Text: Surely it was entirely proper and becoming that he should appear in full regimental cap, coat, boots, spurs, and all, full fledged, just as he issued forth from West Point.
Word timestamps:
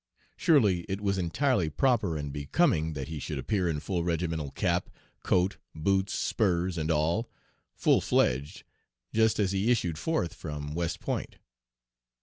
Surely 0.35 0.79
it 0.89 0.99
was 0.99 1.19
entirely 1.19 1.69
proper 1.69 2.17
and 2.17 2.33
becoming 2.33 2.93
that 2.93 3.07
he 3.07 3.19
should 3.19 3.37
appear 3.37 3.69
in 3.69 3.79
full 3.79 4.03
regimental 4.03 4.49
cap, 4.49 4.89
coat, 5.21 5.57
boots, 5.75 6.15
spurs, 6.15 6.75
and 6.75 6.89
all, 6.89 7.29
full 7.75 8.01
fledged, 8.01 8.63
just 9.13 9.37
as 9.39 9.51
he 9.51 9.69
issued 9.69 9.99
forth 9.99 10.33
from 10.33 10.73
West 10.73 10.99
Point. 11.01 11.35